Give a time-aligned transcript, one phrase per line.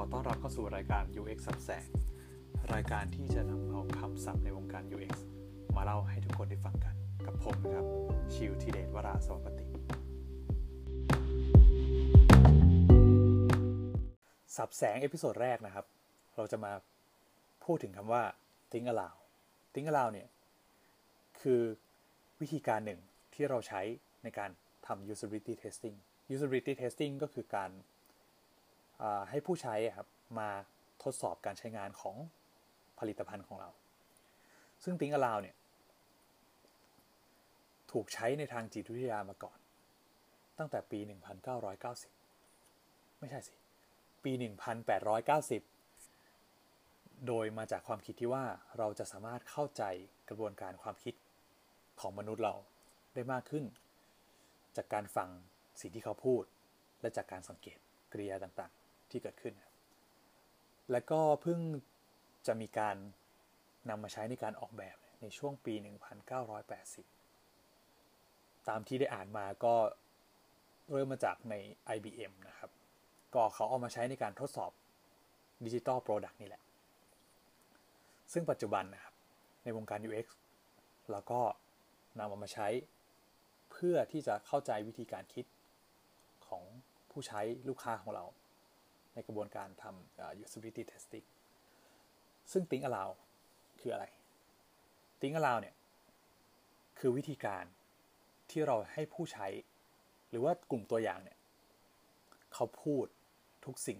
[0.00, 1.86] ขอต้อนรับเข้าสู่รายการ UX ศัพท์แสง
[2.74, 5.14] รายการที่จะนำเอาคำศัพท์ในวงการ UX
[5.76, 6.94] มาเล่าให้ทุกคนได้ฟังกัน
[7.26, 7.86] กับผมนะครับ
[8.34, 15.86] ชิวทีเดชวราสวัสดิ์ ศัพท์แสง episode แรกนะครับ
[16.36, 16.72] เราจะมา
[17.64, 18.22] พูดถึงคำว่า
[18.72, 19.18] think aloud
[19.72, 20.28] think aloud เนี่ย
[21.40, 21.60] คือ
[22.40, 23.00] วิธีการหนึ่ง
[23.34, 23.80] ที่เราใช้
[24.22, 24.50] ในการ
[24.86, 25.96] ทำ usability testing
[26.34, 27.70] usability testing ก็คือการ
[29.30, 30.48] ให้ผู้ใช้ครับมา
[31.02, 32.16] ทดสอบการใช้งานของ
[32.98, 33.70] ผลิตภัณฑ์ของเรา
[34.84, 35.56] ซึ่ง Think Aloud เนี่ย
[37.92, 39.58] ถูกใช้ในทางจิตวิทยามาก่อน
[40.58, 40.98] ตั้งแต่ปี
[42.30, 43.54] 1990 ไม่ใช่สิ
[44.24, 44.32] ปี
[45.18, 48.44] 1890 โดยมาจากความคิดที่ว่า
[48.78, 49.82] เราจะสามารถเข้าใจ
[50.28, 51.14] กระบวนการความคิด
[52.00, 52.54] ของมนุษย์เรา
[53.14, 53.64] ได้มากขึ้น
[54.76, 55.28] จากการฟัง
[55.80, 56.42] สิ่งที่เขาพูด
[57.00, 57.78] และจากการสังเกต
[58.12, 59.54] กริยาต่างๆ ที่เกิดขึ้น
[60.90, 61.60] และก็เพิ่ง
[62.46, 62.96] จะมีการ
[63.90, 65.74] นำมาใช้ในการออกแบบในช่วงปี
[67.36, 69.74] 1980 ตามที่ได้อ่านมาก็
[70.90, 71.54] เริ่มมาจากใน
[71.96, 72.70] IBM นะครับ
[73.34, 74.70] ก็เขาเอามาใช้ในการทดสอบ
[75.64, 76.62] digital product นี่แหละ
[78.32, 79.14] ซึ่งปัจจุบันนะครับ
[79.64, 80.26] ในวงการ UX
[81.10, 81.40] เราก็
[82.18, 82.68] นำเอามาใช้
[83.72, 85.46] เพื่อที่จะเข้าใจวิธีการคิด
[86.46, 86.62] ของ
[87.10, 88.24] ผู้ใช้ลูกค้าของเรา
[89.16, 91.26] ในกระบวนการทำ usability testing
[92.52, 93.14] ซึ่ง think aloud
[93.80, 94.06] คืออะไร
[95.20, 95.76] think aloud เนี่ย
[96.98, 97.64] คือวิธีการ
[98.50, 99.46] ที่เราให้ผู้ใช้
[100.30, 101.38] หรือว่ากลุ่มตัวอย่างเนี่ย
[102.54, 103.06] เขาพูด
[103.64, 103.98] ทุกสิ่ง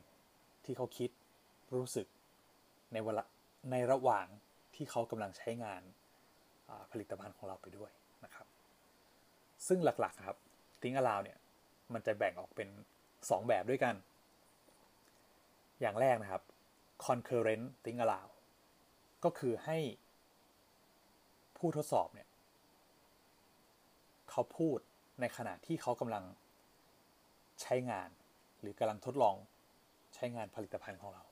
[0.64, 1.10] ที่เขาคิด
[1.74, 2.06] รู้สึก
[2.92, 3.24] ในเวลา
[3.70, 4.26] ในระหว่าง
[4.74, 5.82] ที่เขากำลังใช้งาน
[6.92, 7.90] ผลิตภัณฑ์ของเราไปด้วย
[8.24, 8.46] นะครับ
[9.66, 10.36] ซึ่งหลักๆครับ
[10.80, 11.38] think aloud เนี่ย
[11.92, 12.68] มันจะแบ่งออกเป็น
[13.08, 13.94] 2 แบบด้วยกัน
[15.80, 16.42] อย่างแรกนะครับ
[17.06, 18.30] concurrent think aloud
[19.24, 19.78] ก็คือให้
[21.56, 22.28] ผู้ทดสอบเนี่ย
[24.30, 24.78] เขาพูด
[25.20, 26.24] ในขณะที่เขากำลัง
[27.62, 28.08] ใช้งาน
[28.60, 29.36] หรือกำลังทดลอง
[30.14, 31.22] ใช้งานผลิตภัณฑ์ของเรา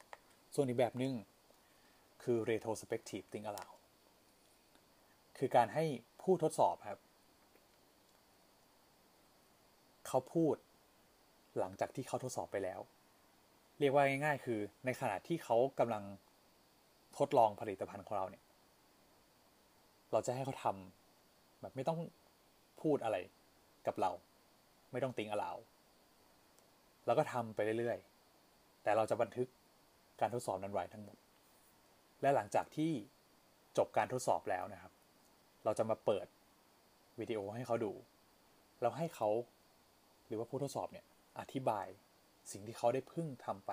[0.54, 1.14] ส่วนอีกแบบหนึ่ง
[2.22, 3.76] คือ retrospective think aloud
[5.38, 5.84] คือการให้
[6.22, 7.00] ผู้ทดสอบครับ
[10.06, 10.56] เขาพูด
[11.58, 12.80] หลังจากที่เขาทดสอบไปแล้ว
[13.80, 16.04] เรียกว่าง่าย ๆ คือในขณะที่เขากำลัง
[17.18, 18.44] ทดลองผลิตภัณฑ์ของเราเนี่ย
[20.12, 21.98] เราจะให้เขาทำแบบไม่ต้อง
[22.82, 23.16] พูดอะไร
[23.86, 24.10] กับเรา
[24.92, 25.56] ไม่ต้องติงอลาว
[27.06, 29.48] แล้วก็ทำไปเรื่อยๆ แต่เราจะบันทึก
[30.20, 31.16] การทดสอบนั้นไว้ทั้งหมด
[32.22, 32.92] และหลังจากที่
[33.78, 34.92] จบการทดสอบแล้วนะครับ
[35.64, 36.26] เราจะมาเปิด
[37.20, 37.92] วิดีโอให้เขาดู
[38.80, 39.28] แล้วให้เขา
[40.26, 41.06] หรือว่าผู้ทดสอบเนี่ย
[41.40, 41.86] อธิบาย
[42.52, 43.72] สิ่งที่เขาได้พึ่งทำไป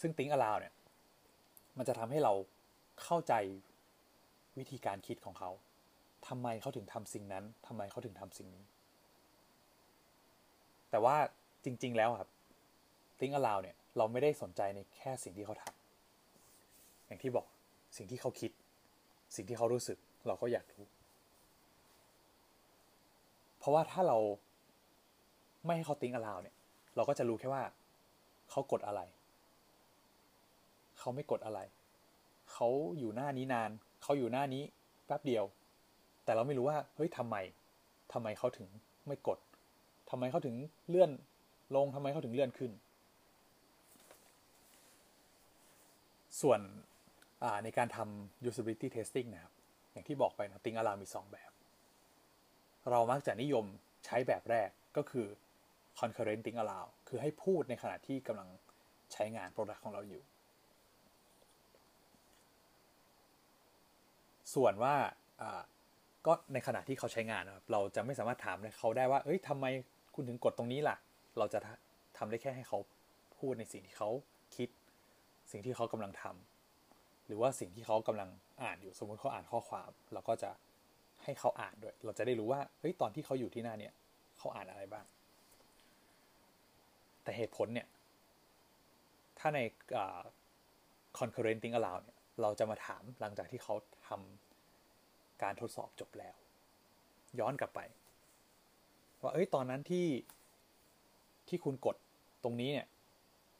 [0.00, 0.74] ซึ่งติ้งอลาวเนี่ย
[1.78, 2.32] มันจะทำให้เรา
[3.02, 3.34] เข้าใจ
[4.58, 5.50] วิธีการคิดของเขา
[6.28, 8.64] ทำไมเขาถึงทำสิ่งนั้นทำไมเขาถึงทำสิ่งนี้
[10.90, 11.16] แต่ว่า
[11.64, 12.30] จริง ๆ แล้วครับ
[13.20, 17.46] ติ้งอลาวเนี่ย เราไม่ได้สนใจในแค่สิ่งที่เขาทำอย่างที่บอก
[17.96, 18.50] สิ่งที่เขาคิด
[19.36, 20.84] สิ่งที่เขารู้สึก เราก็อยากรู้
[23.58, 24.18] เพราะว่าถ้าเรา
[25.64, 26.54] ไม่ให้เขาติ้งอลาวเนี่ย
[26.96, 27.62] เราก็จะรู้แค่ว่า
[28.50, 29.00] เขากดอะไร
[30.98, 31.60] เขาไม่กดอะไร
[32.52, 33.70] เขาอยู่หน้านี้นาน
[34.02, 34.62] เขาอยู่หน้านี้
[35.06, 35.44] แป๊บเดียว
[36.24, 37.36] แต่เราไม่รู้ว่า เฮ้ยทำไม
[38.12, 38.68] ทำไมเขาถึง
[39.06, 39.38] ไม่กด
[40.10, 40.56] ทำไมเขาถึง
[40.88, 41.10] เลื่อน
[41.76, 42.72] ลงทำไมเขาถึงเลื่อนขึ้น
[46.40, 46.60] ส่วน
[47.64, 49.52] ในการทำ usability testing นะครับ
[49.92, 51.50] อย่างที่บอกไปนะ ติ้งอลามี 2 แบบ
[52.90, 53.64] เรามักจะนิยม
[54.06, 55.26] ใช้แบบแรกก็คือ
[55.98, 58.48] concurrent think aloud คือให้พูดในขณะที่กำลัง
[59.12, 60.22] ใช้งาน product ของเราอยู่
[64.54, 64.94] ส่วนว่า
[66.26, 69.66] ก็ในขณะที่เขาใช้งานนะครับเราจะไม่สามารถถามเขาได้ว่าเอ้ยทำไม
[70.14, 70.96] คุณถึงกดตรงนี้ล่ะ
[71.38, 71.58] เราจะ
[72.18, 72.78] ทำได้แค่ให้เขา
[73.38, 74.10] พูดในสิ่งที่เขา
[74.56, 74.68] คิด
[75.52, 78.30] สิ่งที่เขากำลังทำหรือว่าสิ่งที่เขากำลัง
[78.62, 80.50] อ่านอยู่สมมติเขาอ่านข้อความ เราก็จะ
[81.24, 83.92] ให้เขาอ่านด้วย เราจะได้รู้ว่าเฮ้ยตอนที่เขาอยู่ที่หน้าเนี่ย
[84.38, 85.04] เขาอ่านอะไรบ้าง
[87.28, 87.88] แต่เหตุผลเนี่ย
[89.38, 89.60] ถ้าใน
[91.18, 93.74] concurrent think aloud เนี่ย เราจะมาถามหลังจากที่เขา
[94.08, 96.36] ทำการทดสอบจบแล้ว
[97.40, 97.80] ย้อนกลับไป
[99.20, 100.06] ว่า เอ้ย ตอนนั้นที่
[101.48, 101.96] ที่คุณกด
[102.44, 102.86] ตรงนี้เนี่ย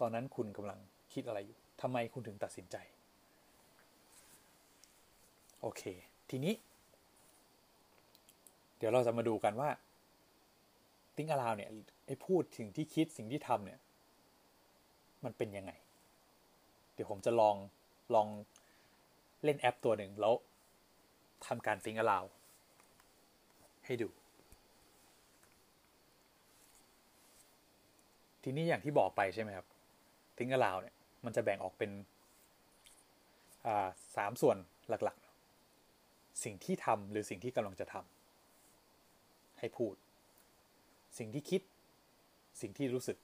[0.00, 0.78] ตอนนั้นคุณกำลัง
[1.12, 2.76] คิดอะไรอยู่ทำไมคุณถึงตัดสินใจ
[5.60, 5.82] โอเค
[6.30, 6.54] ทีนี้
[8.78, 9.70] เดี๋ยวเราจะมาดูกันว่า
[11.18, 11.68] ติ้งอลาวเนี่ย
[12.06, 13.80] ไอ้พูดสิ่งที่คิดสิ่งที่ทำเนี่ย
[15.24, 15.72] มันเป็นยังไง
[16.94, 17.56] เดี๋ยวผมจะลอง
[18.14, 18.28] ลอง
[19.44, 20.34] เล่นแอปตัวหนึ่งแล้ว
[21.46, 22.28] ทำการ think aloud
[23.86, 24.08] ให้ดู
[28.42, 29.66] ทีนี้อย่างที่บอกไปใช่ไหมครับ
[30.36, 31.90] think aloud เนี่ยมันจะแบ่งออกเป็น
[34.16, 34.56] สามส่วน
[34.88, 39.94] หลักๆ สิ่งที่ทำหรือสิ่งที่กำลังจะทำให้พูด
[41.18, 41.62] สิ่งที่คิด
[42.60, 43.18] สิ่งที่รู้สึก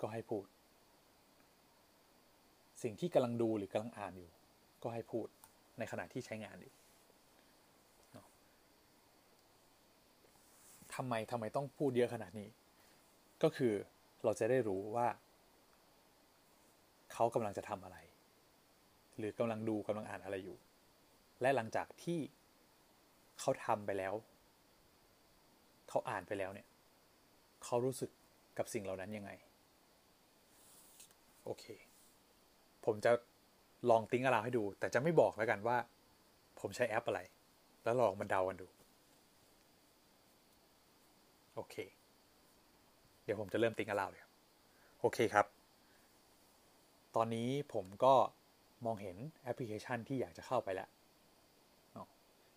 [0.00, 0.46] ก็ให้พูด
[2.82, 4.30] สิ่งที่กำลังดูหรือกำลังอ่านอยู่
[4.82, 5.26] ก็ให้พูด
[5.78, 6.72] ในขณะที่ใช้งานอยู่
[10.94, 12.48] ทำไมทำไมต้องพูดเยอะขนาดนี้
[13.42, 13.72] ก็คือ
[14.24, 15.08] เราจะได้รู้ว่า
[17.12, 17.98] เขากำลังจะทำอะไร
[19.18, 20.56] หรือกำลังดูกำลังอ่านอะไรอยู่
[21.40, 22.20] และหลังจากที่
[23.40, 24.14] เขาทำไปแล้ว
[25.88, 26.68] เขาอ่านไปแล้วเนี่ย
[27.64, 28.10] เขารู้สึก
[28.58, 29.30] กับสิ่งเหล่านั้นยังไง
[31.44, 31.64] โอเค
[32.84, 33.12] ผมจะ
[33.90, 35.76] ลองติ้งอาราวให้ดู แต่จะไม่บอกแล้วกันว่า
[36.60, 37.20] ผมใช้แอปอะไร
[37.84, 38.66] แล้วลองมันเดากันดู
[41.54, 41.76] โอเค
[43.24, 44.22] เดี๋ยวผมจะเริ่มติ้งอาราวเลย
[45.00, 45.46] โอเคครับ
[47.16, 48.14] ตอนนี้ผมก็
[48.84, 50.88] มองเห็นแอปพลิเคชันที่อยากจะเข้าไปแล้ว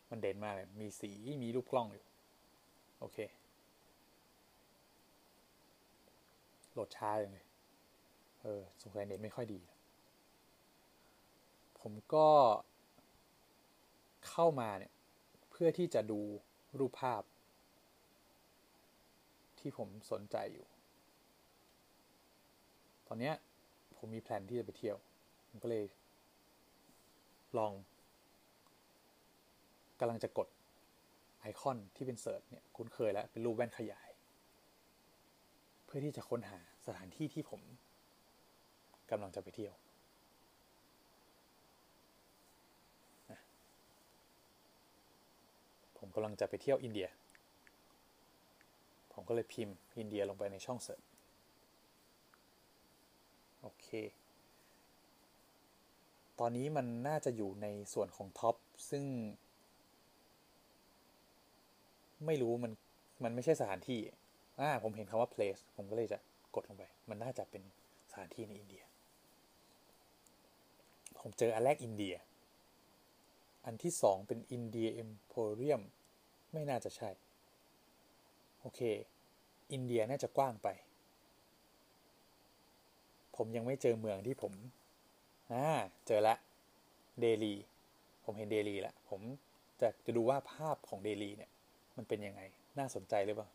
[0.09, 1.11] มันเด่นมากเลย มีสี
[1.43, 2.05] มีรูปกล้องอยู่
[2.99, 3.17] โอเค
[6.73, 7.45] โหลดช้าอย่างเลย
[8.41, 9.61] เออสงสัยเน็ตไม่ค่อยดี
[11.79, 12.27] ผมก็
[14.29, 14.93] เข้ามาเนี่ย
[15.49, 16.19] เพื่อที่จะดู
[16.79, 17.21] รูปภาพ
[19.59, 20.65] ที่ผมสนใจอยู่
[23.07, 23.35] ตอนเนี้ย
[23.97, 24.97] ผมมีแผนที่จะไปเที่ยว
[25.47, 25.85] ผมก็เลย
[27.57, 27.71] ลอง
[29.99, 30.47] กำลังจะกด
[31.39, 34.09] ไอคอนที่เป็นเสิร์ชเนี่ย คุ้นเคยแล้ว เป็นรูปแว่นขยาย
[35.95, 37.61] พื่อที่จะค้นหาสถานที่ที่ผม
[39.11, 39.73] กำลังจะไปเที่ยว
[45.97, 47.07] ผมกำลังจะไปเที่ยวอินเดีย
[49.13, 51.01] ผมก็เลยพิมพ์อินเดียลงไปในช่อง search
[53.61, 53.87] โอเค
[56.39, 58.55] ตอนนี้มันน่าจะอยู่ในส่วนของ top
[58.89, 59.03] ซึ่ง
[62.25, 62.71] ไม่รู้มัน
[63.23, 64.01] มันไม่ใช่สถานที่
[64.59, 66.19] อ่าผมเห็นคำว่า place ผมก็เลยจะ
[66.55, 67.63] กดลงไป มันน่าจะเป็น
[68.09, 68.83] สถานที่ในอินเดีย
[71.19, 72.15] ผมเจออันแรกอินเดีย
[73.65, 75.81] อันที่สองเป็นอินเดียเอ็มโพเรียม
[76.53, 77.09] ไม่น่าจะใช่
[78.61, 78.79] โอเค
[79.73, 80.67] อินเดียน่าจะกว้างไป
[83.35, 84.53] ผมยังไม่เจอเมืองที่ผม
[85.51, 85.65] อ่า
[86.07, 86.35] เจอละ
[87.19, 87.53] เดลี
[88.25, 89.21] ผมเห็นเดลีแล้วผม
[89.81, 91.51] จะจะดูว่าภาพของเดลีเนี่ย
[91.97, 92.41] มันเป็นยังไง
[92.79, 93.49] น่าสนใจหรือเปล่า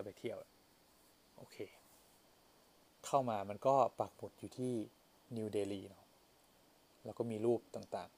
[0.00, 0.38] จะไปเที่ยว
[1.36, 1.56] โอเค
[3.06, 4.72] เข้ามามันก็ปักหมุดอยู่ที่
[5.36, 6.04] นิวเดลีเนาะ
[7.04, 8.10] แล้วก็มีรูปต่าง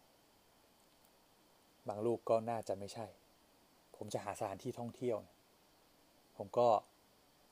[1.08, 3.06] ๆ บางรูปก็น่าจะไม่ใช่
[3.96, 5.18] ผมจะหาสถานที่ท่องเที่ยว
[6.36, 6.68] ผมก็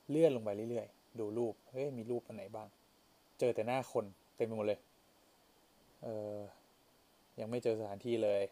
[0.08, 2.68] เลื่อนลงไปเรื่อยๆ ดูรูป เฮ้ย มีรูปอันไหนบ้าง
[3.38, 4.04] เจอแต่หน้าคน
[4.36, 4.80] เต็มไปหมดเลย
[6.02, 6.38] เออ
[7.40, 8.42] ยังไม่เจอสถานที่เลย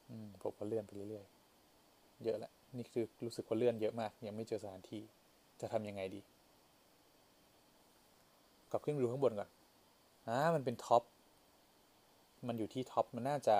[0.41, 5.01] ผมก็เลื่อนไปเรื่อยๆ เยอะแหละนี่คือรู้สึกว่าเลื่อนเยอะมาก ยังไม่เจอสถานที่
[5.61, 6.21] จะทำยังไงดี
[8.71, 9.49] กลับขึ้นดูข้างบนก่อน
[10.27, 11.03] อ่ามันเป็นท็อป
[12.47, 13.57] มันอยู่ที่ท็อป มันน่าจะ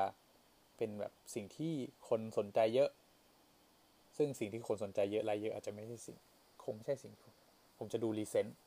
[0.78, 1.74] เป็นแบบสิ่งที่
[2.10, 2.90] คนสนใจเยอะ
[4.18, 6.18] ซึ่งสิ่งที่คนสนใจเยอะรายเยอะอาจจะไม่ใช่สิ่ง
[6.64, 7.14] คงไม่ใช่สิ่ง
[7.78, 8.58] ผมจะดูรีเซนต์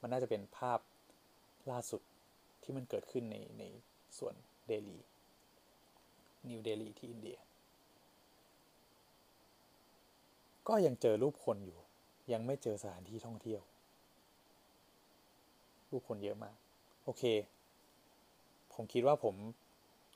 [0.00, 0.78] มันน่าจะเป็นภาพ
[1.70, 2.00] ล่าสุด
[2.62, 3.64] ที่มันเกิดขึ้นในใน
[4.18, 4.34] ส่วน
[4.66, 4.98] เดลี
[6.48, 7.38] นิวเดลีที่อินเดีย
[10.68, 11.78] ก็ยังเจอรูปคนอยู่
[12.32, 13.62] ยังไม่เจอสถานที่ท่องเที่ยว
[15.90, 16.54] รูปคนเยอะมาก
[17.04, 17.22] โอเค
[18.74, 19.34] ผมคิดว่าผม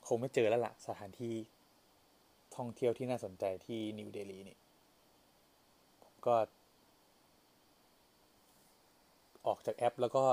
[0.07, 1.35] คงไม่เจอแล้วละ่ะ สถานที่
[2.57, 4.59] ท่องเที่ยวที่น่าสนใจที่นิวเดลีนี่
[6.03, 6.35] ผมก็
[9.47, 10.25] ออกจากแอปแล้วก็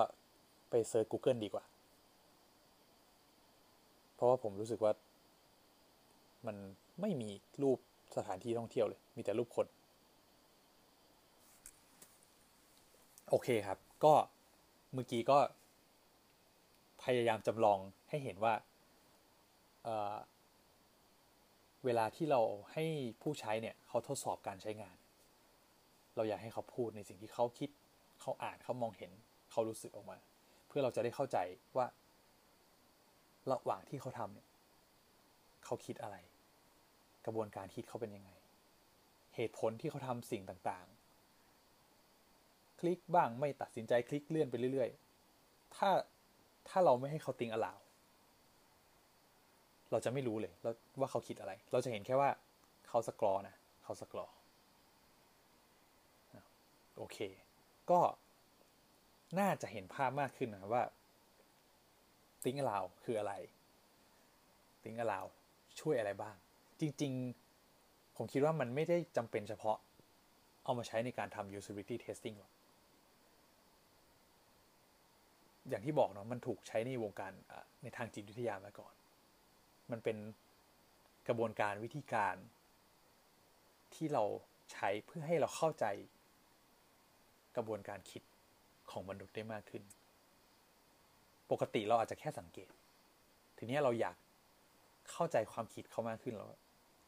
[0.70, 1.64] ไปเซิร์ช Google ดีกว่า
[4.16, 4.94] เพราะว่าผมรู้สึกว่า
[6.48, 6.56] มัน
[7.02, 7.30] ไม่มี
[7.62, 7.78] รูป
[8.18, 9.68] สถานที่ท่องเที่ยวเลย มีแต่รูปคน
[13.30, 14.14] โอเคครับ ก็
[14.94, 15.38] เมื่อกี้ก็
[17.04, 18.54] พยายามจำลองให้เห็นว่า
[19.84, 22.42] เเวลาที่เรา
[22.74, 22.86] ให้
[23.22, 24.96] ผู้ใช้เนี่ยเขาทดสอบการใช้งาน
[26.16, 27.70] เราอยากให้เขาพูดในสิ่งที่เขาคิด
[28.22, 29.12] เขาอ่านเขามองเห็น
[29.52, 30.18] เขารู้สึกออกมา
[30.68, 31.38] เพื่อเราจะได้เข้าใจ
[31.78, 31.86] ว่า
[33.52, 34.48] ระหว่างที่เขาทำเนี่ย
[35.66, 36.16] เขาคิดอะไร
[37.26, 38.32] กระบวนการคิดเขาเป็นยังไง
[39.36, 45.90] เหตุผลที่เขาทำสิ่งต่างๆ คลิกบ้างไม่ตัดสินใจคลิกเลื่อนไปเรื่อยๆ ถ้า
[46.70, 47.80] ถ้าเราไม่ให้เขาติงอลาว
[49.92, 50.54] เราจะไม่รู้เลย
[51.00, 52.30] ว่าเขาคิดอะไร เราจะเห็นแค่ว่า
[52.90, 54.28] เขาสกรอนะ เขาสกรอ
[56.98, 57.18] โอเค
[57.92, 58.00] ก็
[59.40, 60.84] น่าจะเห็นภาพมากขึ้นนะว่า
[62.44, 63.34] ติ้งอลาวคืออะไร
[64.84, 65.26] ติ้งอลาว
[65.80, 66.36] ช่วยอะไรบ้าง
[66.84, 67.14] จริง
[67.66, 69.78] ๆ ผมคิดว่ามันไม่ได้จำเป็นเฉพาะ
[70.64, 72.52] เอามาใช้ในการทำ usability testing หรอก
[75.70, 77.32] อย่างที่บอกเนาะมันถูกใช้ในวงการ
[77.84, 78.94] ในทางจิตวิทยามาก่อน
[79.92, 80.18] มันเป็น
[81.28, 82.36] กระบวนการวิธีการ
[83.94, 84.24] ที่เรา
[84.74, 85.86] ใช้เพื่อให้เราเข้าใจ
[87.56, 88.24] กระบวนการคิด
[88.92, 89.84] ของมนุษย์ได้มากขึ้น
[91.52, 92.70] ปกติเราอาจจะแค่สังเกต
[93.58, 94.16] ทีนี้เราอยาก
[95.12, 96.48] เข้าใจความคิดเขามากขึ้นเรา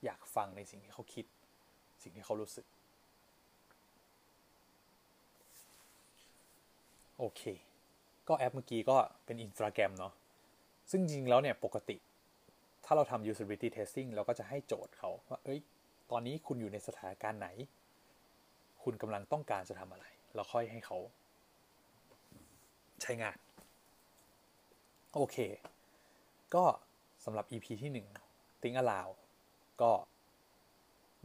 [0.06, 1.26] อยากฟังในสิ่งที่เขาคิด
[2.04, 2.66] สิ่งที่เขารู้สึก
[7.20, 7.42] โอเค
[8.28, 10.14] ก็แอปเมื่อกี้ก็เป็นอินสตาแกรมเนาะ
[10.92, 11.98] ซึ่งจริงแล้วเนี่ยปกติ
[12.86, 15.60] ถ้าเราทำ usability testing เราก็จะให้โจทย์เขาว่า เอ้ย
[16.12, 17.48] ตอนนี้คุณอยู่ในสถานการณ์ไหน
[18.84, 20.98] คุณกำลังต้องการจะทำอะไร เราค่อยให้เขา
[23.02, 23.38] ใช้งาน
[25.14, 25.38] โอเค
[26.56, 26.64] ก็
[27.26, 28.08] สำหรับ EP ที่หนึ่ง
[28.62, 29.14] Think Aloud
[29.82, 29.92] ก็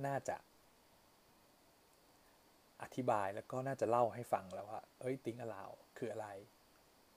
[0.06, 0.36] น่าจะ
[2.82, 6.28] อธิบายแล้วก็น่าจะเล่าให้ฟังแล้วว่า เอ้ยติ้งอลาวคืออะไร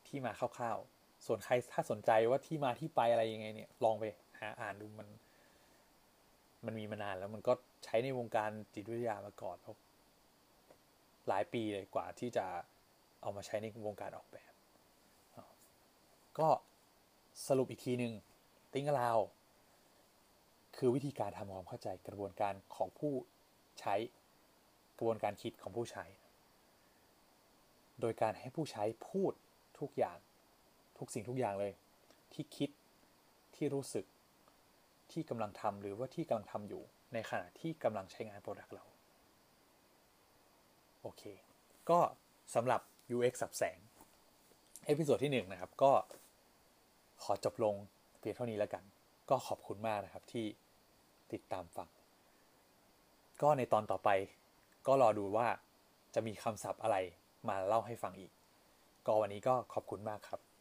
[0.07, 4.03] ที่มาคร่าวๆ ส่วนใครถ้าสนใจว่าที่มาที่ไปอะไรยังไงเนี่ย ลองไป
[4.39, 5.07] หาอ่านดูมัน
[6.65, 7.53] มันมีมานานแล้วมันก็
[7.85, 9.77] ใช้ในวงการจิตวิทยามาก่อนเพราะ
[11.27, 12.45] หลายปีเลยกว่าที่จะ
[13.21, 14.53] เอามาใช้ในวงการออกแบบ
[16.39, 16.47] ก็
[17.47, 18.13] สรุปอีกทีหนึ่ง
[18.73, 19.17] ติ้งอลาว
[20.77, 23.13] คือวิธีการทำความเข้าใจกระบวนการของผู้
[23.79, 23.95] ใช้
[24.97, 26.05] กระบวนการคิดของผู้ใช้
[28.01, 29.33] โดยการให้ผู้ใช้พูด
[29.79, 30.17] ทุกอย่าง
[30.97, 31.73] ทุกสิ่งทุกอย่างเลย
[32.33, 32.69] ที่คิด
[33.55, 34.05] ที่รู้สึก
[35.11, 38.85] ที่กำลังทำหรือว่าที่กำลังทำอยู่ ในขณะที่กำลังใช้งาน product เรา
[41.01, 41.23] โอเค
[41.89, 41.99] ก็
[42.55, 42.81] สำหรับ
[43.15, 43.77] UX ศัพท์แสง
[44.85, 45.91] episode ที่ 1 นะครับ ก็
[47.23, 47.75] ขอจบลง
[48.19, 48.83] เพียงเท่านี้แล้วกัน
[49.29, 50.45] ก็ขอบคุณมากนะครับที่
[51.33, 51.89] ติดตามฟัง
[53.41, 54.09] ก็ในตอนต่อไป
[54.87, 55.47] ก็รอดูว่า
[56.15, 56.97] จะมีคำศัพท์อะไร
[57.47, 58.31] มาเล่าให้ฟังอีก
[59.05, 60.52] ก็วันนี้ก็ขอบคุณมากครับ